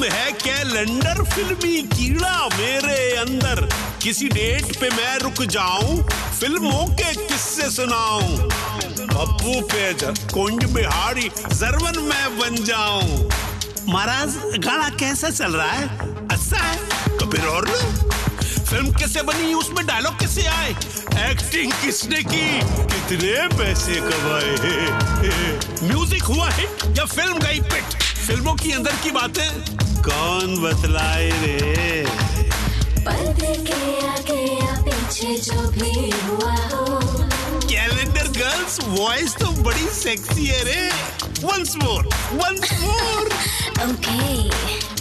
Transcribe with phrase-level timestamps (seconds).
[0.00, 3.68] नाम है कैलेंडर फिल्मी कीड़ा मेरे अंदर।
[4.02, 6.02] किसी डेट पे मैं रुक जाऊँ,
[6.40, 8.36] फ़िल्मों के किस्से सुनाऊं।
[9.06, 13.30] पप्पू पे ज- कुंज बिहारी जरवन मैं बन जाऊँ।
[13.88, 14.28] महाराज,
[14.58, 15.88] गाना कैसा चल रहा है?
[16.28, 16.76] अच्छा है?
[17.18, 18.10] तो फिर और लो
[18.64, 20.70] फ़िल्म कैसे बनी, उसमें डायलॉग कैसे आए?
[21.30, 22.60] एक्टिंग किसने की?
[22.60, 27.84] कितने पैसे कमाए म्यूज़िक हुआ हिट या फ़िल्म गई पिट
[28.26, 29.80] फ़िल्मों की अंदर की बातें?
[30.08, 32.04] कौन बतलाए रे?
[33.06, 37.00] पर्दे के आगे या पीछे जो भी हुआ हो।
[37.64, 40.88] कैलेंडर गर्ल्स वॉइस तो बड़ी सेक्सी है रे।
[41.44, 43.26] Once more once more
[43.84, 44.48] okay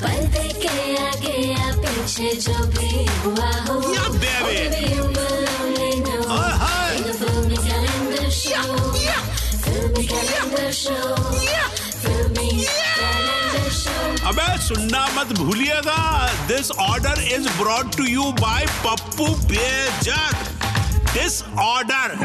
[0.00, 3.82] पर्दे के आगे या पीछे जो भी हुआ हो।
[6.28, 6.96] Oh, hi.
[11.76, 11.85] in
[14.26, 15.96] अबे सुनना मत भूलिएगा।
[16.46, 20.34] This order is brought to you by Pappu Bejak.
[21.12, 22.16] This order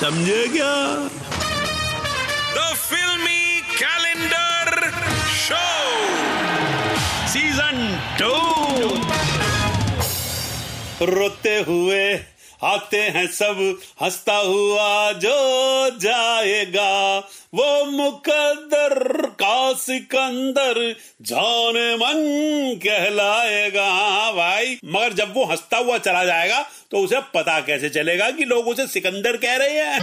[0.00, 0.74] समझे क्या?
[2.56, 4.90] द फिल्मी कैलेंडर
[5.38, 5.64] शो
[7.32, 7.76] सीज़न
[8.18, 8.34] टू
[11.14, 12.04] रोते हुए
[12.64, 13.58] आते हैं सब
[14.02, 15.34] हंसता हुआ जो
[15.98, 16.92] जाएगा।
[17.54, 22.18] वो मुकद्दर का सिकंदर जाने मन
[22.76, 28.30] कहलाएगा हाँ भाई। मगर जब वो हंसता हुआ चला जाएगा तो उसे पता कैसे चलेगा
[28.30, 29.98] कि लोग उसे सिकंदर कह रहे हैं?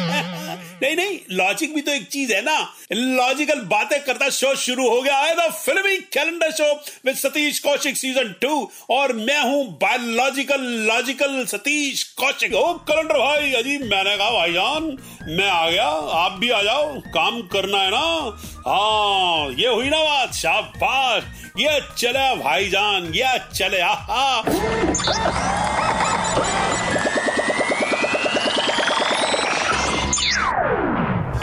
[0.84, 5.02] नहीं नहीं लॉजिक भी तो एक चीज़ है ना। लॉजिकल बातें करता शो शुरू हो
[5.02, 6.74] गया है Filmi calendar show
[7.06, 13.54] with Satish Kaushik season two और मैं हूँ बायोलॉजिकल लॉजिकल सतीश कौशिक ओ कैलेंडर भाई
[13.54, 14.84] अजी मैंने कहा, भाईजान,
[15.30, 15.88] मैं आ गया,
[16.24, 18.38] आप भी आ जाओ, काम करना है ना?
[18.68, 21.24] हाँ ये हुई ना बात, शाबाश।
[21.60, 23.82] ये चले भाईजान, ये चले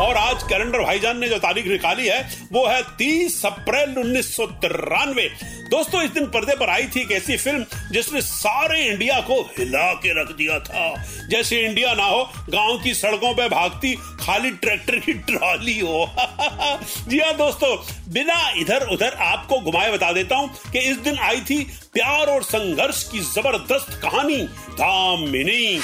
[0.03, 2.21] और आज कैलेंडर भाईजान ने जो तारीख निकाली है,
[2.53, 5.31] वो है 30 अप्रैल उन्नीस सौ तिरानवे।
[5.73, 9.93] दोस्तों, इस दिन पर्दे पर आई थी एक ऐसी फ़िल्म जिसने सारे इंडिया को हिला
[9.95, 10.83] के रख दिया था।
[11.29, 16.05] जैसे इंडिया ना हो, गाँव की सड़कों पे भागती खाली ट्रैक्टर की ट्रॉली हो।
[17.09, 17.77] जी हाँ दोस्तों,
[18.13, 21.59] बिना इधर उधर आपको घुमाए बता देता हूँ कि इस दिन आई थी
[21.95, 24.37] प्यार और संघर्ष की ज़बरदस्त कहानी,
[24.75, 25.79] दामिनी।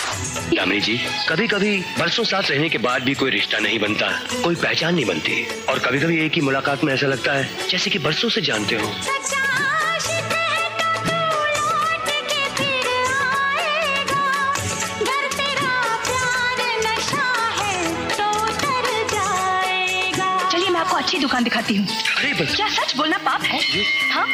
[0.56, 0.98] दामिनी जी
[1.28, 4.10] कभी कभी बरसों साथ रहने के बाद भी कोई रिश्ता नहीं बनता,
[4.43, 7.91] कोई पहचान नहीं बनती। और कभी कभी एक ही मुलाकात में ऐसा लगता है जैसे
[7.91, 8.93] कि बरसों से जानते हो।
[21.09, 21.87] अच्छी दुकान दिखाती हूँ।
[22.55, 23.59] क्या सच बोलना पाप है?
[24.13, 24.25] हाँ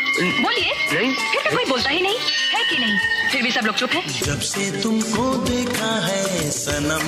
[0.43, 2.19] बोलिए। फिर तो कोई बोलता ही नहीं।
[2.55, 2.97] है कि नहीं?
[3.33, 7.07] फिर भी सब लोग चुप हैं। जब से तुमको देखा है सनम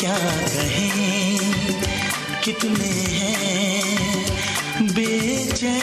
[0.00, 1.38] क्या कहें?
[2.44, 2.92] कितने
[3.22, 5.80] हैं बेचैन?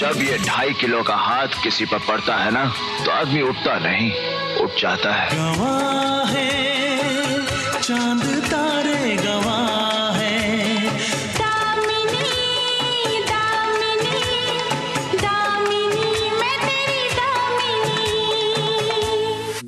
[0.00, 2.64] जब ये ढाई किलो का हाथ किसी पर पड़ता है ना
[3.04, 4.10] तो आदमी उठता नहीं
[4.64, 6.50] उठ जाता है। गवाह है
[7.80, 8.31] चाँद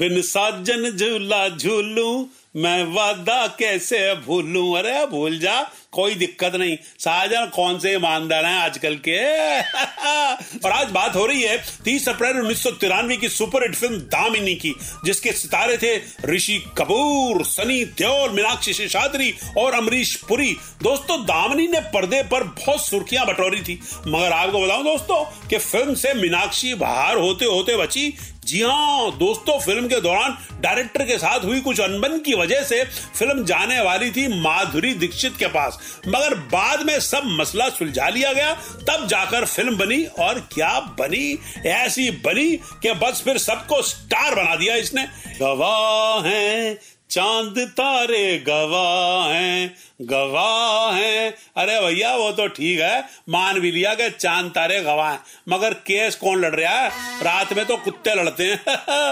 [0.04, 2.09] बिन साजन झूला झूलू
[2.56, 4.78] मैं वादा कैसे भूलूं?
[4.78, 9.60] अरे, भूल जा, कोई दिक्कत नहीं। साजन कौन से ईमानदार हैं आजकल के?
[10.65, 14.54] और आज बात हो रही है 30 अप्रैल उन्नीस सौ तिरानवे की सुपरहिट फ़िल्म दामिनी
[14.54, 21.68] की, जिसके सितारे थे ऋषि कपूर, सनी देओल, मीनाक्षी शेषाद्री और अमरीश पुरी। दोस्तों, दामिनी
[21.68, 26.74] ने पर्दे पर बहुत सुर्खियाँ बटोरी थी। मगर आपको बताऊँ दोस्तों, कि फ़िल्म से मीनाक्षी
[26.74, 28.15] बाहर होते होते बची।
[28.45, 32.83] जी हाँ दोस्तों, फ़िल्म के दौरान डायरेक्टर के साथ हुई कुछ अनबन की वजह से
[33.19, 38.33] फ़िल्म जाने वाली थी माधुरी दीक्षित के पास। मगर बाद में सब मसला सुलझा लिया
[38.33, 38.55] गया,
[38.89, 41.39] तब जाकर फ़िल्म बनी और क्या बनी?
[41.67, 42.51] ऐसी बनी
[42.83, 45.07] कि बस फिर सबको स्टार बना दिया इसने।
[45.41, 46.75] गवाह है,
[47.11, 53.95] चाँद तारे गवाह हैं गवाह हैं। अरे भैया, वो तो ठीक है। मान भी लिया
[53.95, 56.89] कि चाँद तारे गवाह हैं। मगर केस कौन लड़ रहा है?
[57.23, 58.65] रात में तो कुत्ते लड़ते हैं।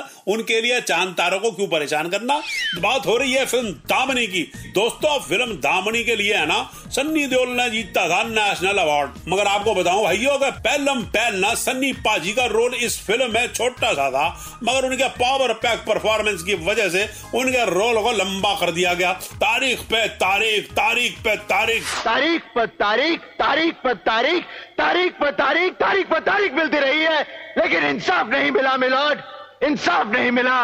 [0.26, 2.42] उनके लिए चाँद तारों को क्यों परेशान करना?
[2.80, 7.26] बात हो रही है फ़िल्म दामनी की। दोस्तों, फ़िल्म दामनी के लिए है ना, सन्नी
[7.26, 11.92] देओल ने जीता था नेशनल अवार्ड। मगर आपको बताऊँ भाइयों का पहलम पहल ना सन्नी
[11.92, 16.54] पाजी का रोल इस फ़िल्म में छोटा सा था, मगर उनके पावर पैक परफॉर्मेंस की
[16.54, 21.82] वजह से उनके रोल को लंबा कर दिया गया। तारीख पे तारीख तारीख पे तारीख।
[22.04, 24.44] तारीख पर तारीख तारीख पर तारीख
[24.78, 27.20] तारीख पर तारीख तारीख पर तारीख मिलती रही है।
[27.58, 30.60] लेकिन इंसाफ नहीं मिला मिलोट इंसाफ नहीं मिला।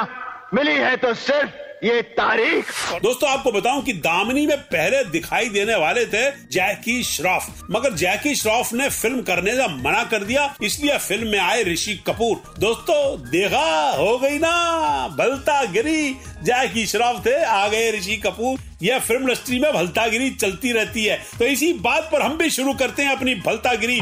[0.54, 2.64] मिली है तो सिर्फ़ ये तारीख।
[3.02, 8.34] दोस्तों, आपको बताऊँ कि दामनी में पहले दिखाई देने वाले थे जैकी श्रॉफ। मगर जैकी
[8.34, 13.30] श्रॉफ ने फ़िल्म करने से मना कर दिया, इसलिए फ़िल्म में आए ऋषि कपूर। दोस्तों,
[13.30, 13.90] देखा?
[13.90, 15.08] हो गई ना?
[15.08, 20.72] भलता गिरी जैकी श्रॉफ थे, आ गए ऋषि कपूर। यह फ़िल्म इंडस्ट्री में भलतागिरी चलती
[20.72, 24.00] रहती है। तो इसी बात पर हम भी शुरू करते हैं अपनी भलतागिरी।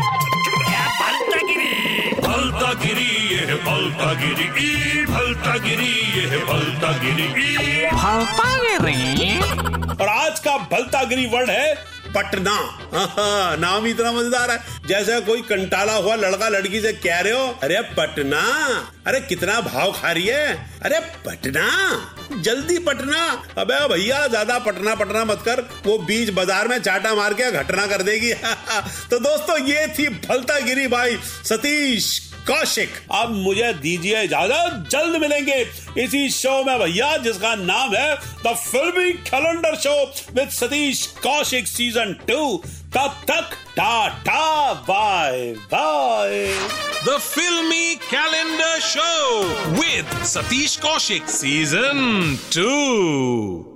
[2.27, 7.85] भलतागिरी ये है भलतागिरी ई भलतागिरी ये है भलतागिरी ई।
[10.01, 11.75] और आज का भलता गिरी वर्ड है
[12.17, 12.57] पटना।
[13.59, 14.59] नाम इतना मज़ेदार है।
[14.89, 18.43] जैसे कोई कंटाला हुआ लड़का लड़की से कह रहे हो, अरे पटना,
[19.07, 20.53] अरे कितना भाव खा रही है,
[20.83, 21.67] अरे पटना,
[22.41, 23.25] जल्दी पटना।
[23.59, 27.87] अबे भैया, ज़्यादा पटना पटना मत कर, वो बीच बाज़ार में चाटा मार के घटना
[27.87, 28.33] कर देगी।
[29.11, 35.59] तो दोस्तों, ये थी फलता गिरी भाई सतीश कौशिक, अब मुझे दीजिए इजाज़त, जल्द मिलेंगे
[35.99, 38.15] इसी शो में भैया, जिसका नाम है
[38.47, 39.95] the Filmi calendar show
[40.35, 42.57] with Satish Kaushik season two
[42.97, 46.49] तब तक tata bye bye
[47.07, 49.13] the Filmi calendar show
[49.77, 53.76] with Satish Kaushik season 2.